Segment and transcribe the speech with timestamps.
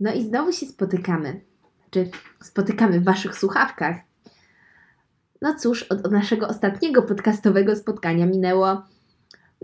[0.00, 1.40] No i znowu się spotykamy.
[1.90, 2.10] Czy
[2.42, 3.96] spotykamy w Waszych słuchawkach.
[5.42, 8.82] No cóż, od, od naszego ostatniego podcastowego spotkania minęło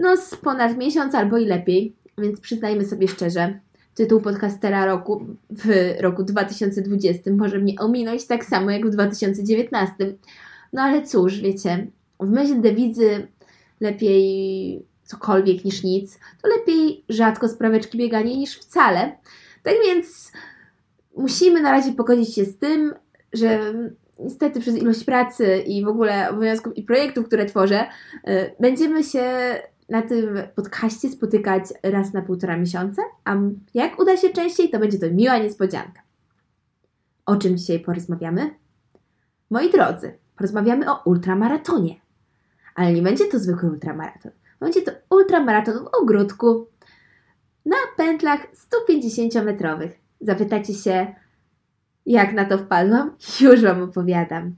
[0.00, 3.60] no z ponad miesiąc albo i lepiej, więc przyznajmy sobie szczerze,
[3.94, 9.94] tytuł podcastera roku w roku 2020 może mnie ominąć tak samo jak w 2019.
[10.72, 11.86] No ale cóż, wiecie,
[12.20, 13.28] w myśl dewizy
[13.80, 19.16] lepiej cokolwiek niż nic, to lepiej rzadko spraweczki bieganie niż wcale.
[19.62, 20.32] Tak więc
[21.16, 22.94] musimy na razie pogodzić się z tym,
[23.32, 23.74] że
[24.18, 27.86] niestety przez ilość pracy i w ogóle obowiązków i projektów, które tworzę,
[28.28, 29.24] y, będziemy się
[29.88, 33.36] na tym podcaście spotykać raz na półtora miesiąca, a
[33.74, 36.02] jak uda się częściej, to będzie to miła niespodzianka.
[37.26, 38.50] O czym dzisiaj porozmawiamy?
[39.50, 41.94] Moi drodzy, porozmawiamy o ultramaratonie.
[42.74, 44.32] Ale nie będzie to zwykły ultramaraton.
[44.60, 46.66] Będzie to ultramaraton w ogródku
[47.66, 49.90] na pętlach 150-metrowych.
[50.20, 51.14] Zapytacie się,
[52.06, 53.16] jak na to wpadłam?
[53.40, 54.56] Już Wam opowiadam.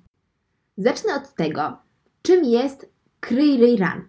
[0.76, 1.78] Zacznę od tego,
[2.22, 4.08] czym jest Kryj Run.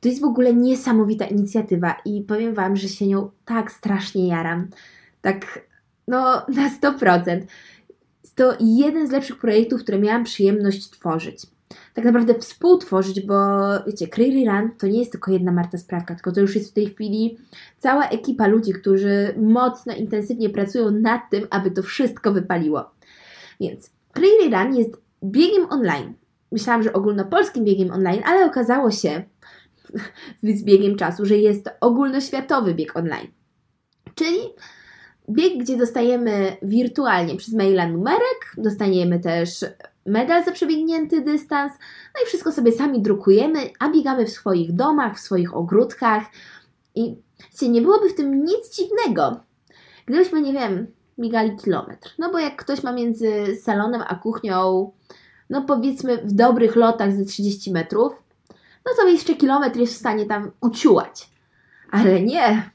[0.00, 4.68] To jest w ogóle niesamowita inicjatywa i powiem Wam, że się nią tak strasznie jaram.
[5.20, 5.68] Tak,
[6.08, 7.40] no, na 100%.
[8.34, 11.46] To jeden z lepszych projektów, które miałam przyjemność tworzyć.
[11.94, 13.34] Tak naprawdę współtworzyć, bo
[13.86, 16.74] wiecie, Crazy Run to nie jest tylko jedna Marta Sprawka, tylko to już jest w
[16.74, 17.38] tej chwili
[17.78, 22.90] cała ekipa ludzi, którzy mocno, intensywnie pracują nad tym, aby to wszystko wypaliło.
[23.60, 24.90] Więc Crazy Run jest
[25.24, 26.14] biegiem online.
[26.52, 29.22] Myślałam, że ogólnopolskim biegiem online, ale okazało się,
[30.42, 33.26] z biegiem czasu, że jest to ogólnoświatowy bieg online.
[34.14, 34.38] Czyli
[35.30, 39.64] bieg, gdzie dostajemy wirtualnie przez maila numerek, dostaniemy też
[40.06, 41.72] medal za przebiegnięty dystans,
[42.14, 46.22] no i wszystko sobie sami drukujemy, a biegamy w swoich domach, w swoich ogródkach
[46.94, 47.16] i
[47.62, 49.40] nie byłoby w tym nic dziwnego,
[50.06, 50.86] gdybyśmy, nie wiem,
[51.18, 52.14] biegali kilometr.
[52.18, 54.90] No bo jak ktoś ma między salonem a kuchnią,
[55.50, 58.12] no powiedzmy w dobrych lotach ze 30 metrów,
[58.86, 61.30] no to jeszcze kilometr jest w stanie tam uciułać.
[61.90, 62.70] Ale nie.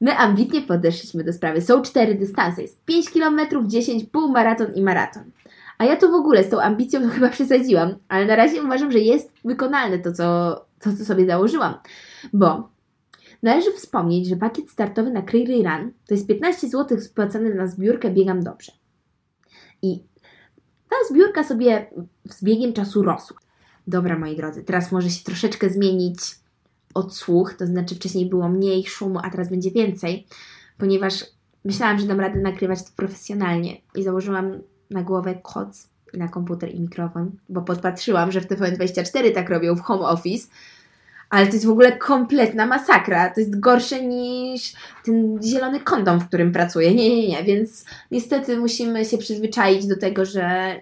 [0.00, 1.60] My ambitnie podeszliśmy do sprawy.
[1.60, 2.62] Są cztery dystanse.
[2.62, 5.30] Jest 5 km, 10, półmaraton i maraton.
[5.78, 8.92] A ja to w ogóle z tą ambicją to chyba przesadziłam, ale na razie uważam,
[8.92, 10.24] że jest wykonalne to, co,
[10.80, 11.74] to, co sobie założyłam.
[12.32, 12.68] Bo
[13.42, 18.10] należy wspomnieć, że pakiet startowy na Cray Run to jest 15 zł spłacane na zbiórkę
[18.10, 18.72] Biegam Dobrze.
[19.82, 20.02] I
[20.90, 21.90] ta zbiórka sobie
[22.24, 23.36] z biegiem czasu rosła.
[23.86, 26.18] Dobra, moi drodzy, teraz może się troszeczkę zmienić
[26.94, 30.26] odsłuch, to znaczy wcześniej było mniej szumu, a teraz będzie więcej,
[30.78, 31.24] ponieważ
[31.64, 34.60] myślałam, że dam radę nagrywać to profesjonalnie i założyłam
[34.90, 39.74] na głowę koc i na komputer i mikrofon, bo podpatrzyłam, że w TVN24 tak robią
[39.74, 40.48] w home office,
[41.30, 43.30] ale to jest w ogóle kompletna masakra.
[43.30, 44.72] To jest gorsze niż
[45.04, 46.94] ten zielony kondom, w którym pracuję.
[46.94, 47.44] Nie, nie, nie.
[47.44, 50.76] Więc niestety musimy się przyzwyczaić do tego, że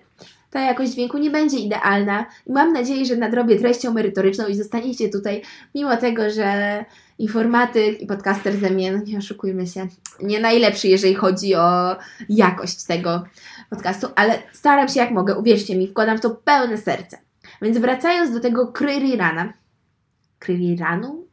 [0.51, 5.09] ta jakość dźwięku nie będzie idealna i mam nadzieję, że nadrobię treścią merytoryczną i zostaniecie
[5.09, 5.43] tutaj,
[5.75, 6.85] mimo tego, że
[7.19, 9.89] informatyk i podcaster ze mnie, no nie oszukujmy się,
[10.23, 11.97] nie najlepszy, jeżeli chodzi o
[12.29, 13.25] jakość tego
[13.75, 17.19] podcastu, ale staram się jak mogę, uwierzcie mi, wkładam w to pełne serce.
[17.63, 19.53] Więc wracając do tego Kryrirana,
[20.39, 21.27] Kryriranu?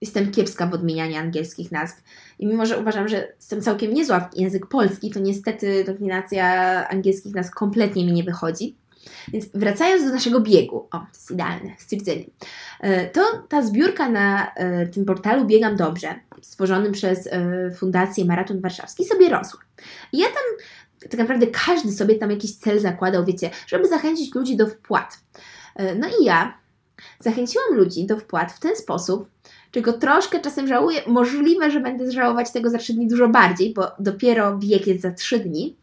[0.00, 2.02] Jestem kiepska w odmienianiu angielskich nazw.
[2.38, 7.34] I mimo, że uważam, że jestem całkiem niezła w język polski, to niestety dominacja angielskich
[7.34, 8.76] nazw kompletnie mi nie wychodzi.
[9.28, 12.24] Więc wracając do naszego biegu, o, to jest idealne stwierdzenie,
[12.80, 18.60] e, to ta zbiórka na e, tym portalu Biegam Dobrze, stworzonym przez e, Fundację Maraton
[18.60, 19.60] Warszawski, sobie rosła.
[20.12, 20.66] I ja tam,
[21.10, 25.18] tak naprawdę każdy sobie tam jakiś cel zakładał, wiecie, żeby zachęcić ludzi do wpłat.
[25.98, 26.58] No i ja
[27.20, 29.28] zachęciłam ludzi do wpłat w ten sposób,
[29.70, 31.00] czego troszkę czasem żałuję.
[31.06, 35.10] Możliwe, że będę żałować tego za 3 dni dużo bardziej, bo dopiero bieg jest za
[35.10, 35.76] 3 dni.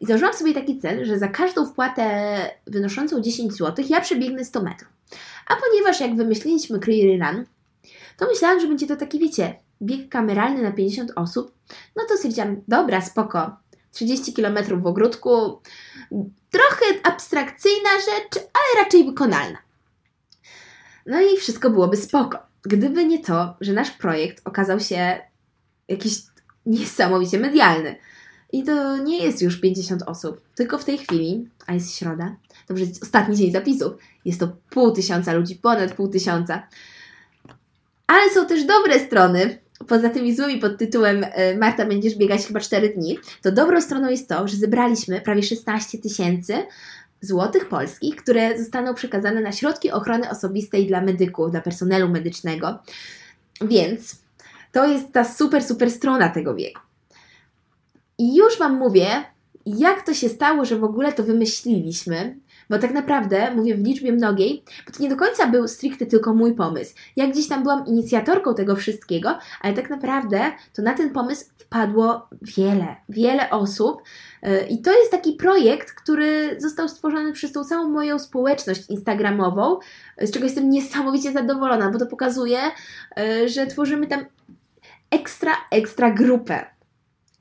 [0.00, 4.62] I założyłam sobie taki cel, że za każdą wpłatę wynoszącą 10 zł ja przebiegnę 100
[4.62, 4.92] metrów.
[5.48, 7.44] A ponieważ jak wymyśliliśmy Cleary Run,
[8.18, 11.54] to myślałam, że będzie to taki, wiecie, bieg kameralny na 50 osób.
[11.96, 13.56] No to stwierdziłam, dobra, spoko,
[13.92, 15.60] 30 km w ogródku,
[16.50, 19.58] trochę abstrakcyjna rzecz, ale raczej wykonalna.
[21.06, 22.38] No i wszystko byłoby spoko.
[22.62, 25.20] Gdyby nie to, że nasz projekt okazał się
[25.88, 26.22] jakiś
[26.66, 27.96] niesamowicie medialny.
[28.52, 32.36] I to nie jest już 50 osób, tylko w tej chwili, a jest środa,
[32.66, 33.92] to jest ostatni dzień zapisów,
[34.24, 36.68] jest to pół tysiąca ludzi, ponad pół tysiąca.
[38.06, 39.58] Ale są też dobre strony,
[39.88, 44.08] poza tymi złymi pod tytułem e, Marta, będziesz biegać chyba 4 dni, to dobrą stroną
[44.08, 46.54] jest to, że zebraliśmy prawie 16 tysięcy
[47.20, 52.78] złotych polskich, które zostaną przekazane na środki ochrony osobistej dla medyków, dla personelu medycznego.
[53.60, 54.22] Więc
[54.72, 56.80] to jest ta super, super strona tego wieku.
[58.18, 59.06] I już Wam mówię,
[59.66, 62.36] jak to się stało, że w ogóle to wymyśliliśmy,
[62.72, 66.34] bo tak naprawdę mówię w liczbie mnogiej, bo to nie do końca był stricte tylko
[66.34, 66.94] mój pomysł.
[67.16, 70.40] Ja gdzieś tam byłam inicjatorką tego wszystkiego, ale tak naprawdę
[70.72, 74.02] to na ten pomysł wpadło wiele, wiele osób.
[74.46, 79.78] Y, I to jest taki projekt, który został stworzony przez tą całą moją społeczność instagramową,
[80.22, 82.58] z czego jestem niesamowicie zadowolona, bo to pokazuje,
[83.18, 84.24] y, że tworzymy tam
[85.10, 86.66] ekstra, ekstra grupę.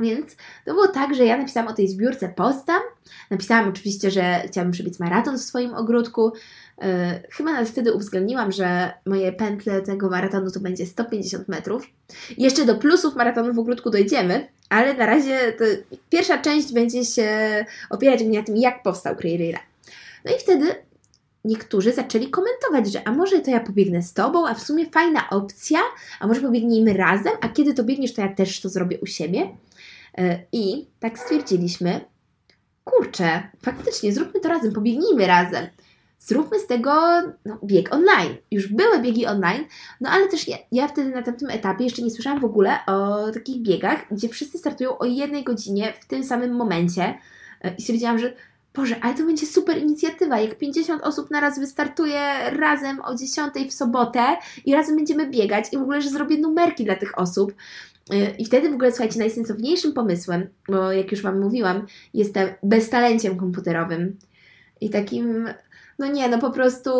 [0.01, 2.74] Więc to było tak, że ja napisałam o tej zbiórce posta.
[3.30, 6.31] Napisałam oczywiście, że chciałabym przebiec maraton w swoim ogródku.
[6.81, 6.88] Yy,
[7.30, 11.88] chyba nawet wtedy uwzględniłam, że moje pętle tego maratonu to będzie 150 metrów.
[12.38, 15.53] Jeszcze do plusów maratonu w ogródku dojdziemy, ale na razie
[16.09, 17.30] pierwsza część będzie się
[17.89, 19.59] opierać na tym, jak powstał Creative
[20.25, 20.75] No i wtedy
[21.45, 25.30] niektórzy zaczęli komentować, że a może to ja pobiegnę z tobą, a w sumie fajna
[25.30, 25.80] opcja,
[26.19, 29.50] a może pobiegnijmy razem, a kiedy to biegniesz, to ja też to zrobię u siebie.
[30.18, 32.02] E, I tak stwierdziliśmy,
[32.84, 35.68] kurczę, faktycznie zróbmy to razem, pobiegnijmy razem.
[36.19, 36.92] Zróbmy z tego
[37.46, 38.38] no, bieg online.
[38.52, 39.66] Już były biegi online,
[40.02, 43.31] no ale też ja, ja wtedy na tamtym etapie jeszcze nie słyszałam w ogóle o
[43.31, 47.18] takich biegach, gdzie wszyscy startują o jednej godzinie w tym samym momencie.
[47.62, 48.34] E, I stwierdziłam, że
[48.73, 50.39] Boże, ale to będzie super inicjatywa.
[50.39, 52.21] Jak 50 osób naraz wystartuje
[52.51, 56.85] razem o 10 w sobotę i razem będziemy biegać i w ogóle, że zrobię numerki
[56.85, 57.53] dla tych osób.
[58.13, 63.38] Y, I wtedy w ogóle, słuchajcie, najsensowniejszym pomysłem, bo jak już Wam mówiłam, jestem beztalenciem
[63.38, 64.18] komputerowym
[64.81, 65.50] i takim,
[66.00, 66.91] no nie, no po prostu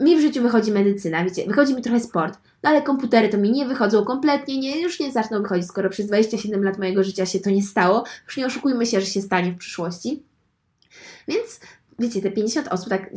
[0.00, 3.50] mi w życiu wychodzi medycyna, wiecie, wychodzi mi trochę sport, no ale komputery to mi
[3.50, 7.40] nie wychodzą kompletnie, nie, już nie zaczną wychodzić, skoro przez 27 lat mojego życia się
[7.40, 10.22] to nie stało, już nie oszukujmy się, że się stanie w przyszłości.
[11.28, 11.60] Więc
[11.98, 13.10] wiecie, te 50 osób, tak,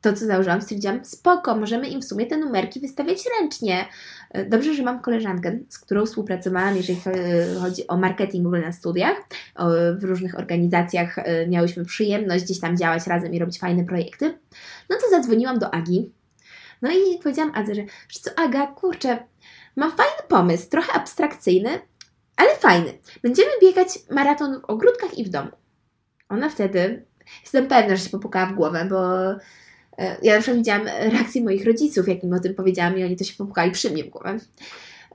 [0.00, 3.86] to co założyłam, stwierdziłam, spoko, możemy im w sumie te numerki wystawiać ręcznie.
[4.48, 7.00] Dobrze, że mam koleżankę, z którą współpracowałam, jeżeli
[7.60, 9.16] chodzi o marketing w ogóle na studiach.
[9.98, 14.38] W różnych organizacjach e, miałyśmy przyjemność gdzieś tam działać razem i robić fajne projekty.
[14.90, 16.12] No to zadzwoniłam do Agi.
[16.82, 17.82] No i powiedziałam Adze, że
[18.20, 19.18] co Aga, kurczę,
[19.76, 21.70] mam fajny pomysł, trochę abstrakcyjny,
[22.36, 22.98] ale fajny.
[23.22, 25.50] Będziemy biegać maraton w ogródkach i w domu.
[26.28, 27.04] Ona wtedy
[27.42, 29.30] Jestem pewna, że się popukała w głowę, bo
[29.98, 33.16] e, ja na przykład widziałam reakcję moich rodziców, jak im o tym powiedziałam i oni
[33.16, 34.38] to się popukali przy mnie w głowę.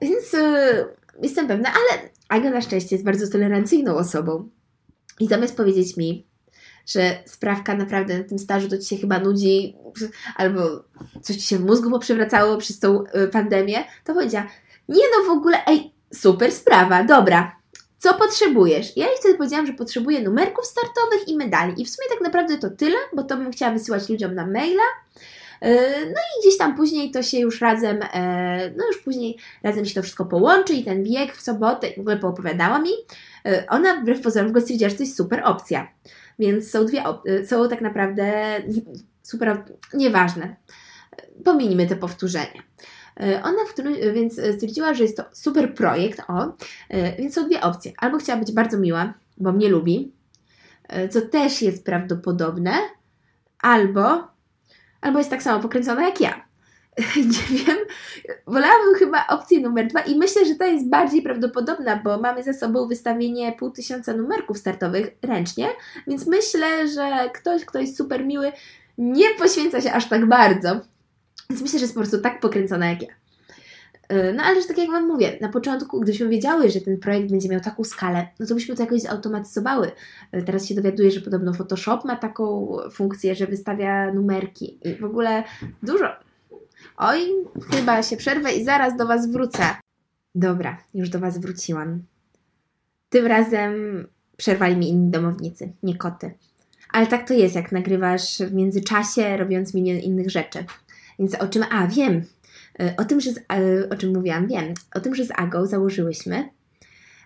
[0.01, 0.85] Więc e,
[1.21, 4.49] jestem pewna, ale Aga na szczęście jest bardzo tolerancyjną osobą.
[5.19, 6.27] I zamiast powiedzieć mi,
[6.85, 9.75] że sprawka naprawdę na tym stażu to Ci się chyba nudzi,
[10.35, 10.83] albo
[11.21, 14.47] coś Ci się w mózgu poprzewracało przez tą e, pandemię, to powiedziała,
[14.89, 17.56] nie no w ogóle, ej, super sprawa, dobra,
[17.97, 18.97] co potrzebujesz?
[18.97, 21.81] Ja jej wtedy powiedziałam, że potrzebuję numerków startowych i medali.
[21.81, 24.83] I w sumie tak naprawdę to tyle, bo to bym chciała wysyłać ludziom na maila.
[25.61, 29.85] E, no i gdzieś tam później to się już razem, e, no już później razem
[29.85, 32.91] się to wszystko połączy i ten bieg w sobotę w ogóle poopowiadała mi.
[33.45, 35.87] E, ona wbrew pozorom ogóle stwierdziła, że to jest super opcja.
[36.39, 37.03] Więc są dwie,
[37.45, 38.33] są tak naprawdę
[39.23, 39.63] super,
[39.93, 40.55] nieważne.
[41.43, 42.63] Pominijmy te powtórzenia.
[43.19, 46.53] E, ona którym, e, więc e, stwierdziła, że jest to super projekt, o,
[47.17, 47.91] więc są dwie opcje.
[47.97, 50.11] Albo chciała być bardzo miła, bo mnie lubi,
[51.09, 52.73] co też jest prawdopodobne,
[53.61, 54.27] albo,
[55.01, 56.47] albo jest tak samo pokręcona jak ja.
[57.17, 57.77] Nie wiem,
[58.47, 62.53] wolałabym chyba opcję numer dwa i myślę, że ta jest bardziej prawdopodobna, bo mamy za
[62.53, 65.67] sobą wystawienie pół tysiąca numerków startowych ręcznie,
[66.07, 68.51] więc myślę, że ktoś, kto jest super miły,
[68.97, 70.81] nie poświęca się aż tak bardzo
[71.49, 73.07] więc myślę, że jest po prostu tak pokręcona jak ja.
[74.13, 77.31] Y, no ale że tak jak Wam mówię, na początku, gdybyśmy wiedziały, że ten projekt
[77.31, 79.91] będzie miał taką skalę, no to byśmy to jakoś zautomatyzowały.
[80.35, 85.03] Y, teraz się dowiaduję, że podobno Photoshop ma taką funkcję, że wystawia numerki i w
[85.03, 85.43] ogóle
[85.83, 86.05] dużo.
[86.97, 87.19] Oj,
[87.71, 89.63] chyba się przerwę i zaraz do Was wrócę.
[90.35, 92.03] Dobra, już do Was wróciłam.
[93.09, 96.31] Tym razem przerwali mi inni domownicy, nie koty.
[96.91, 100.65] Ale tak to jest, jak nagrywasz w międzyczasie, robiąc milion innych rzeczy.
[101.19, 102.21] Więc o czym, a wiem,
[102.79, 105.65] e, o tym, że z, e, o czym mówiłam, wiem, o tym, że z Agą
[105.65, 106.49] założyłyśmy,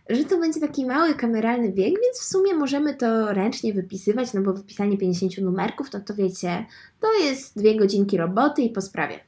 [0.10, 4.42] że to będzie taki mały kameralny bieg, więc w sumie możemy to ręcznie wypisywać, no
[4.42, 6.66] bo wypisanie 50 numerków, to to wiecie,
[7.00, 9.20] to jest dwie godzinki roboty i po sprawie.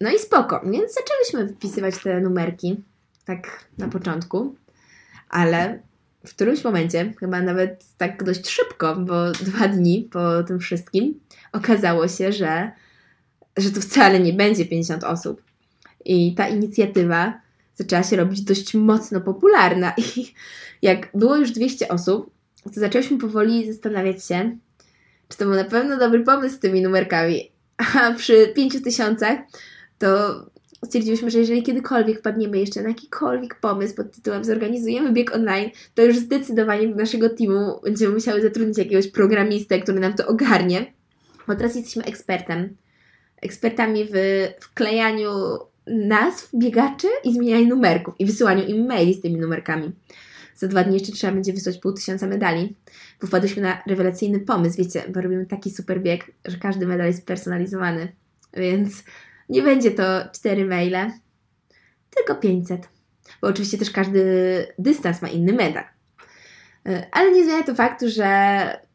[0.00, 2.84] No i spoko, więc zaczęłyśmy wypisywać te numerki,
[3.24, 4.54] tak na początku,
[5.28, 5.82] ale
[6.26, 11.20] w którymś momencie, chyba nawet tak dość szybko, bo dwa dni po tym wszystkim,
[11.52, 12.72] okazało się, że
[13.56, 15.42] że to wcale nie będzie 50 osób.
[16.04, 17.40] I ta inicjatywa
[17.74, 19.92] zaczęła się robić dość mocno popularna.
[20.16, 20.34] I
[20.82, 22.30] jak było już 200 osób,
[22.74, 24.56] to zaczęliśmy powoli zastanawiać się,
[25.28, 27.50] czy to był na pewno dobry pomysł z tymi numerkami.
[27.94, 29.44] A przy 5000
[29.98, 30.40] to
[30.84, 36.02] stwierdziłyśmy, że jeżeli kiedykolwiek wpadniemy jeszcze na jakikolwiek pomysł pod tytułem zorganizujemy bieg online, to
[36.02, 40.92] już zdecydowanie do naszego teamu będziemy musiały zatrudnić jakiegoś programistę, który nam to ogarnie,
[41.48, 42.76] bo teraz jesteśmy ekspertem.
[43.42, 44.14] Ekspertami w
[44.60, 45.30] wklejaniu
[45.86, 49.92] nazw biegaczy i zmienianiu numerków i wysyłaniu im maili z tymi numerkami.
[50.54, 52.76] Za dwa dni jeszcze trzeba będzie wysłać pół tysiąca medali.
[53.26, 58.12] Wpadliśmy na rewelacyjny pomysł, wiecie, bo robimy taki super bieg, że każdy medal jest personalizowany,
[58.54, 59.04] więc
[59.48, 61.10] nie będzie to cztery maile,
[62.16, 62.88] tylko 500.
[63.42, 64.22] Bo oczywiście też każdy
[64.78, 65.84] dystans ma inny medal.
[66.86, 68.89] E, ale nie zmienia to faktu, że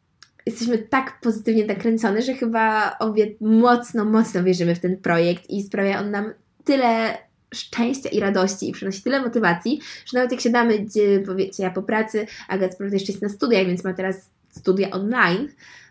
[0.46, 6.00] jesteśmy tak pozytywnie nakręcone, że chyba obie mocno, mocno wierzymy w ten projekt i sprawia
[6.00, 6.32] on nam
[6.64, 7.18] tyle
[7.54, 11.82] szczęścia i radości i przynosi tyle motywacji, że nawet jak siadamy, gdzie powiecie, ja po
[11.82, 15.48] pracy, Agat jeszcze jest na studiach, więc ma teraz studia online,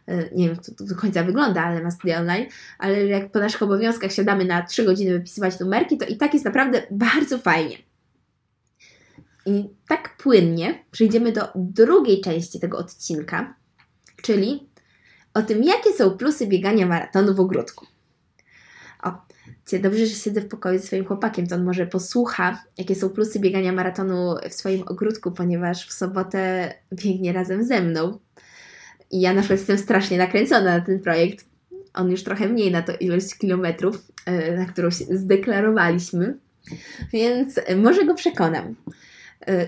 [0.07, 2.45] e, nie wiem, jak to do końca wygląda, ale ma studia online,
[2.79, 6.45] ale jak po naszych obowiązkach siadamy na 3 godziny wypisywać numerki, to i tak jest
[6.45, 7.77] naprawdę bardzo fajnie.
[9.45, 13.55] I tak płynnie przejdziemy do drugiej części tego odcinka,
[14.25, 14.69] czyli
[15.33, 17.85] o tym, jakie są plusy biegania maratonu w ogródku.
[19.03, 19.11] O,
[19.79, 23.39] dobrze, że siedzę w pokoju ze swoim chłopakiem, to on może posłucha, jakie są plusy
[23.39, 28.19] biegania maratonu w swoim ogródku, ponieważ w sobotę biegnie razem ze mną.
[29.11, 31.45] I ja na przykład jestem strasznie nakręcona na ten projekt.
[31.93, 36.37] On już trochę mniej na to ilość kilometrów, e, na którą się zdeklarowaliśmy,
[37.13, 38.75] więc może go przekonam.
[39.47, 39.67] E,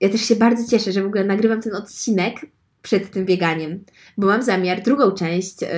[0.00, 2.40] ja też się bardzo cieszę, że w ogóle nagrywam ten odcinek
[2.86, 3.84] przed tym bieganiem,
[4.18, 5.68] bo mam zamiar drugą część yy,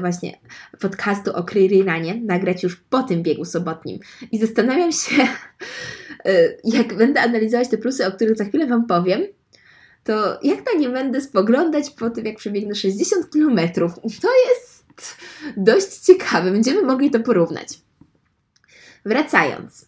[0.00, 0.38] właśnie
[0.80, 3.98] podcastu o Kryriranie nagrać już po tym biegu sobotnim.
[4.32, 5.16] I zastanawiam się,
[6.24, 9.20] yy, jak będę analizować te plusy, o których za chwilę Wam powiem,
[10.04, 13.60] to jak na nie będę spoglądać po tym, jak przebiegnę 60 km.
[14.22, 14.84] To jest
[15.56, 17.68] dość ciekawe, będziemy mogli to porównać.
[19.04, 19.86] Wracając.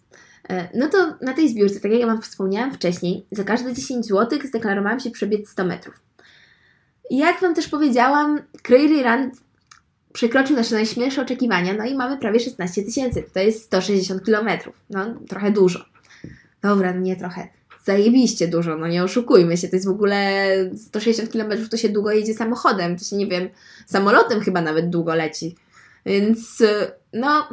[0.50, 4.06] E, no to na tej zbiórce, tak jak ja Wam wspomniałam wcześniej, za każde 10
[4.06, 6.09] zł zdeklarowałam się przebiec 100 metrów.
[7.10, 9.30] Jak Wam też powiedziałam, Crazy Run
[10.12, 13.24] przekroczył nasze najśmielsze oczekiwania, no i mamy prawie 16 tysięcy.
[13.34, 14.74] To jest 160 kilometrów.
[14.90, 15.84] No, trochę dużo.
[16.62, 17.48] Dobra, nie trochę.
[17.84, 19.68] Zajebiście dużo, no nie oszukujmy się.
[19.68, 22.98] To jest w ogóle 160 kilometrów, to się długo jedzie samochodem.
[22.98, 23.48] To się, nie wiem,
[23.86, 25.56] samolotem chyba nawet długo leci.
[26.06, 26.62] Więc,
[27.12, 27.48] no,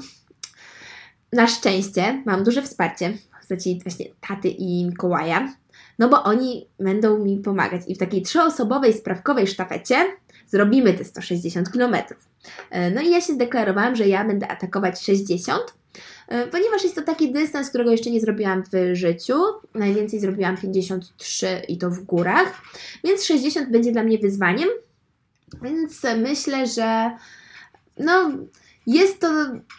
[1.33, 5.53] na szczęście mam duże wsparcie w postaci właśnie taty i Mikołaja,
[5.99, 7.81] no bo oni będą mi pomagać.
[7.87, 9.95] I w takiej trzyosobowej, sprawkowej sztafecie
[10.47, 11.95] zrobimy te 160 km.
[12.69, 15.63] E, no i ja się zdeklarowałam, że ja będę atakować 60
[16.27, 19.33] e, ponieważ jest to taki dystans, którego jeszcze nie zrobiłam w życiu.
[19.73, 22.61] Najwięcej zrobiłam 53 i to w górach,
[23.03, 24.69] więc 60 będzie dla mnie wyzwaniem.
[25.61, 27.11] Więc myślę, że
[27.99, 28.31] no,
[28.87, 29.27] jest to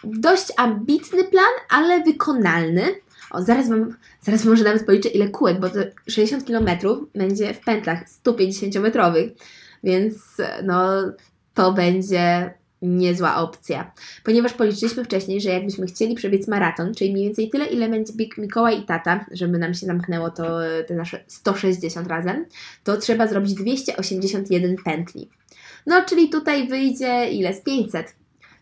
[0.04, 2.94] dość ambitny plan, ale wykonalny.
[3.30, 6.68] O, zaraz Wam, zaraz może nawet policzę ile kółek, bo to 60 km
[7.14, 9.30] będzie w pętlach 150-metrowych,
[9.84, 10.16] więc
[10.62, 10.90] no
[11.54, 13.92] to będzie niezła opcja.
[14.24, 18.38] Ponieważ policzyliśmy wcześniej, że jakbyśmy chcieli przebiec maraton, czyli mniej więcej tyle, ile będzie bieg
[18.38, 22.46] Mikołaj i tata, żeby nam się zamknęło to te nasze 160 razem,
[22.84, 25.28] to trzeba zrobić 281 pętli.
[25.86, 27.54] No, czyli tutaj wyjdzie ile?
[27.54, 28.14] Z 500.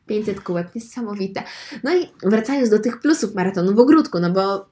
[0.06, 1.42] 500 kółek, niesamowite.
[1.84, 4.66] No i wracając do tych plusów maratonu w ogródku, no bo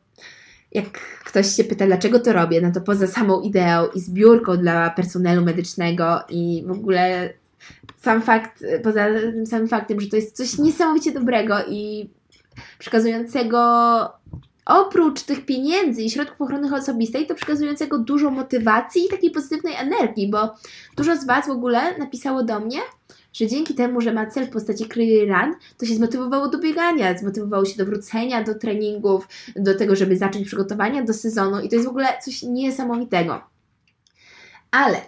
[0.74, 4.90] jak ktoś się pyta, dlaczego to robię, no to poza samą ideą i zbiórką dla
[4.90, 7.32] personelu medycznego i w ogóle
[8.00, 12.10] sam fakt, poza tym samym faktem, że to jest coś niesamowicie dobrego i
[12.78, 13.58] przekazującego
[14.66, 20.30] oprócz tych pieniędzy i środków ochrony osobistej, to przekazującego dużo motywacji i takiej pozytywnej energii,
[20.30, 20.54] bo
[20.96, 22.78] dużo z Was w ogóle napisało do mnie,
[23.34, 27.18] że dzięki temu, że ma cel w postaci Clear Run, to się zmotywowało do biegania,
[27.18, 31.74] zmotywowało się do wrócenia do treningów, do tego, żeby zacząć przygotowania do sezonu i to
[31.74, 33.40] jest w ogóle coś niesamowitego.
[34.70, 35.00] Ale,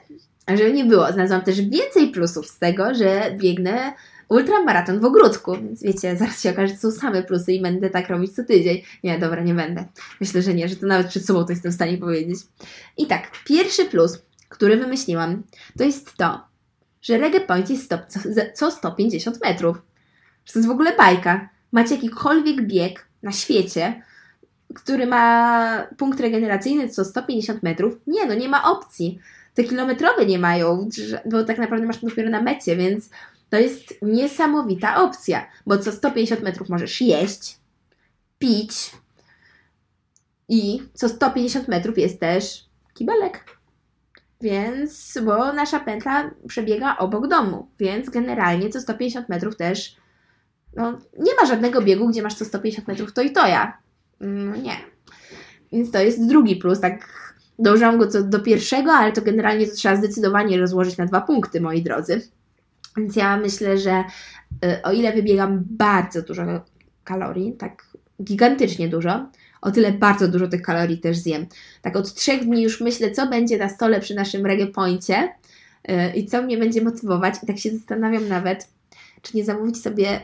[0.49, 3.93] żeby nie było, znalazłam też więcej plusów z tego, że biegnę
[4.29, 8.09] ultramaraton w ogródku, więc wiecie, zaraz się okaże, że są same plusy i będę tak
[8.09, 8.83] robić co tydzień.
[9.05, 9.85] Nie, dobra, nie będę.
[10.21, 12.39] Myślę, że nie, że to nawet przed sobą to jestem w stanie powiedzieć.
[12.97, 15.43] I tak, pierwszy plus, który wymyśliłam,
[15.79, 16.41] to jest to,
[17.07, 18.21] że Reggae Point jest stop, co,
[18.55, 19.83] co 150 metrów.
[20.45, 21.49] Że to jest w ogóle bajka.
[21.73, 24.03] Macie jakikolwiek bieg na świecie,
[24.75, 27.99] który ma punkt regeneracyjny co 150 metrów?
[28.07, 29.19] Nie, no nie ma opcji.
[29.55, 30.89] Te kilometrowe nie mają,
[31.27, 33.11] bo tak naprawdę masz to dopiero na mecie, więc
[33.51, 37.59] to jest niesamowita opcja, bo co 150 metrów możesz jeść,
[38.39, 38.93] pić
[40.49, 43.56] i co 150 metrów jest też kibelek.
[44.41, 49.97] Więc, bo nasza pętla przebiega obok domu, więc generalnie co 150 metrów też
[50.77, 53.79] no, nie ma żadnego biegu, gdzie masz co 150 metrów to i to ja.
[54.21, 54.77] No nie.
[55.73, 57.09] Więc to jest drugi plus, tak
[57.59, 61.61] dążyłam go co do pierwszego, ale to generalnie to trzeba zdecydowanie rozłożyć na dwa punkty,
[61.61, 62.23] moi drodzy.
[62.97, 64.05] Więc ja myślę, że
[64.65, 66.43] y, o ile wybiegam bardzo dużo
[67.05, 67.83] kalorii, tak
[68.23, 69.27] gigantycznie dużo,
[69.61, 71.47] o tyle bardzo dużo tych kalorii też zjem.
[71.83, 75.29] Tak od trzech dni już myślę, co będzie na stole przy naszym reggae poincie
[75.89, 77.35] y, i co mnie będzie motywować.
[77.43, 78.69] I tak się zastanawiam nawet,
[79.23, 80.21] czy nie zamówić sobie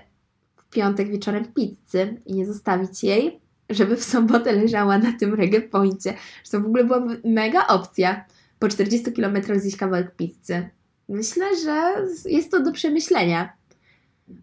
[0.57, 5.61] w piątek wieczorem pizzy i nie zostawić jej, żeby w sobotę leżała na tym reggae
[5.61, 6.15] poincie.
[6.51, 8.25] To w ogóle byłaby mega opcja.
[8.59, 10.69] Po 40 km zjeść kawałek pizzy.
[11.09, 11.93] Myślę, że
[12.31, 13.53] jest to do przemyślenia.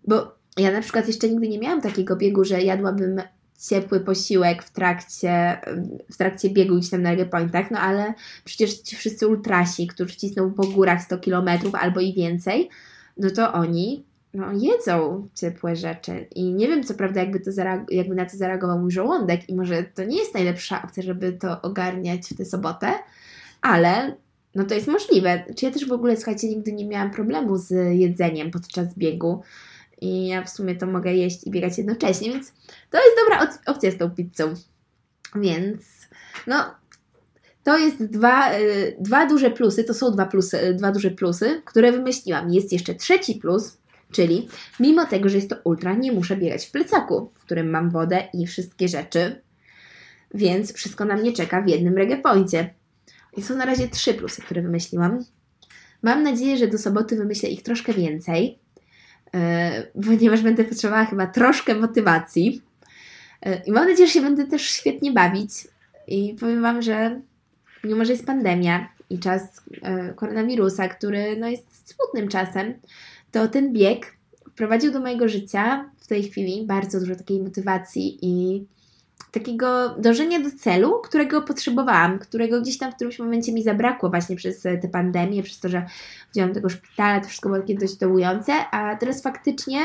[0.07, 3.21] Bo ja na przykład jeszcze nigdy nie miałam takiego biegu, że jadłabym
[3.67, 5.61] ciepły posiłek w trakcie,
[6.11, 8.13] w trakcie biegu gdzieś tam na pointach, no ale
[8.45, 11.49] przecież ci wszyscy ultrasi, którzy cisną po górach 100 km
[11.79, 12.69] albo i więcej,
[13.17, 16.27] no to oni no, jedzą ciepłe rzeczy.
[16.35, 17.51] I nie wiem, co prawda, jakby, to
[17.89, 21.61] jakby na to zareagował mój żołądek, i może to nie jest najlepsza opcja, żeby to
[21.61, 22.93] ogarniać w tę sobotę,
[23.61, 24.15] ale
[24.55, 25.43] no to jest możliwe.
[25.55, 29.41] Czy ja też w ogóle, słuchajcie, nigdy nie miałam problemu z jedzeniem podczas biegu.
[30.01, 32.53] I ja w sumie to mogę jeść i biegać jednocześnie, więc
[32.89, 34.53] to jest dobra opcja z tą pizzą.
[35.35, 35.81] Więc
[36.47, 36.75] no,
[37.63, 41.61] to jest dwa, y, dwa duże plusy, to są dwa, plusy, y, dwa duże plusy,
[41.65, 42.53] które wymyśliłam.
[42.53, 43.77] Jest jeszcze trzeci plus,
[44.11, 47.89] czyli mimo tego, że jest to ultra, nie muszę biegać w plecaku, w którym mam
[47.89, 49.41] wodę i wszystkie rzeczy,
[50.33, 52.73] więc wszystko na mnie czeka w jednym reggae poincie.
[53.37, 55.25] I są na razie trzy plusy, które wymyśliłam.
[56.01, 58.59] Mam nadzieję, że do soboty wymyślę ich troszkę więcej,
[60.05, 62.61] ponieważ będę potrzebowała chyba troszkę motywacji.
[63.45, 65.51] Yy, I mam nadzieję, że się będę też świetnie bawić.
[66.07, 67.21] I powiem Wam, że
[67.83, 72.73] mimo, że jest pandemia i czas yy, koronawirusa, który no, jest smutnym czasem,
[73.31, 74.17] to ten bieg
[74.49, 78.65] wprowadził do mojego życia w tej chwili bardzo dużo takiej motywacji i
[79.31, 84.35] takiego dążenia do celu, którego potrzebowałam, którego gdzieś tam w którymś momencie mi zabrakło właśnie
[84.35, 85.85] przez tę pandemię, przez to, że
[86.27, 89.79] chodziłam do tego szpitala, to wszystko było takie dość dołujące, a teraz faktycznie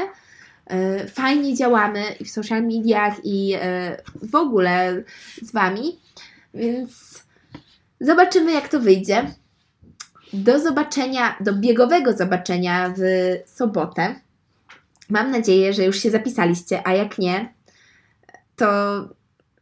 [1.05, 3.59] y, fajnie działamy i w social mediach i y,
[4.29, 5.03] w ogóle
[5.42, 5.99] z Wami,
[6.55, 7.25] więc
[8.01, 9.35] zobaczymy jak to wyjdzie.
[10.33, 13.03] Do zobaczenia, do biegowego zobaczenia w
[13.51, 14.14] sobotę.
[15.11, 17.55] Mam nadzieję, że już się zapisaliście, a jak nie,
[18.57, 18.68] to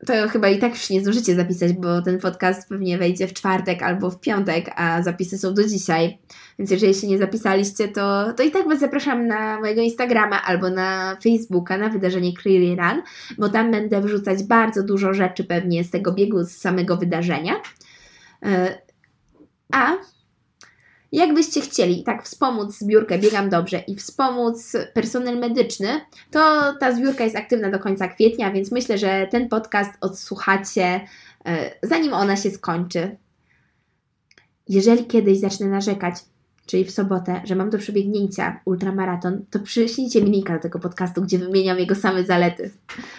[0.06, 3.82] to chyba i tak już nie zdążycie zapisać, bo ten podcast pewnie wejdzie w czwartek
[3.82, 6.18] albo w piątek, a zapisy są do dzisiaj.
[6.58, 10.70] Więc jeżeli się nie zapisaliście, to, to i tak Was zapraszam na mojego Instagrama albo
[10.70, 13.02] na Facebooka na wydarzenie Cleary Run,
[13.38, 17.54] bo tam będę wrzucać bardzo dużo rzeczy pewnie z tego biegu, z samego wydarzenia.
[18.42, 18.78] E,
[19.72, 19.92] a
[21.12, 27.36] Jakbyście chcieli tak wspomóc zbiórkę Biegam Dobrze i wspomóc personel medyczny, to ta zbiórka jest
[27.36, 31.00] aktywna do końca kwietnia, więc myślę, że ten podcast odsłuchacie
[31.46, 33.16] e, zanim ona się skończy.
[34.68, 36.14] Jeżeli kiedyś zacznę narzekać,
[36.66, 41.22] czyli w sobotę, że mam do przebiegnięcia ultramaraton, to przyślijcie mi linka do tego podcastu,
[41.22, 42.70] gdzie wymieniam jego same zalety.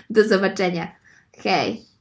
[0.10, 0.96] Do zobaczenia.
[1.38, 1.93] Hej!